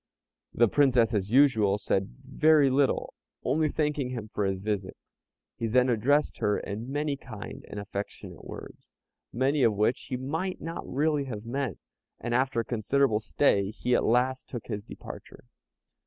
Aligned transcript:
The 0.51 0.67
Princess, 0.67 1.13
as 1.13 1.29
usual, 1.29 1.77
said 1.77 2.07
very 2.27 2.71
little, 2.71 3.13
only 3.43 3.69
thanking 3.69 4.09
him 4.09 4.29
for 4.33 4.45
his 4.45 4.59
visit. 4.59 4.97
He 5.57 5.67
then 5.67 5.89
addressed 5.89 6.39
her 6.39 6.57
in 6.57 6.91
many 6.91 7.15
kind 7.15 7.63
and 7.69 7.79
affectionate 7.79 8.43
words, 8.43 8.89
many 9.31 9.61
of 9.61 9.75
which 9.75 10.07
he 10.09 10.17
might 10.17 10.59
not 10.59 10.91
really 10.91 11.25
have 11.25 11.45
meant, 11.45 11.77
and 12.19 12.33
after 12.33 12.61
a 12.61 12.65
considerable 12.65 13.19
stay 13.19 13.69
he 13.69 13.93
at 13.93 14.03
last 14.03 14.49
took 14.49 14.65
his 14.65 14.81
departure. 14.83 15.43